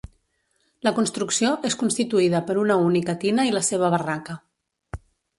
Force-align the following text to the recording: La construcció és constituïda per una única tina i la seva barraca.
La 0.87 0.91
construcció 0.99 1.49
és 1.69 1.75
constituïda 1.81 2.41
per 2.47 2.55
una 2.61 2.77
única 2.85 3.15
tina 3.25 3.45
i 3.49 3.53
la 3.57 3.61
seva 3.67 3.91
barraca. 3.95 4.39